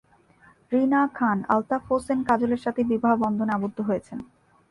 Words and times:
রিনা 0.71 1.01
খান 1.13 1.37
আলতাফ 1.49 1.83
হোসেন 1.89 2.19
কাজলের 2.29 2.61
সাথে 2.65 2.81
বিবাহবন্ধনে 2.83 3.51
আবদ্ধ 3.53 3.77
হয়েছেন। 3.81 4.19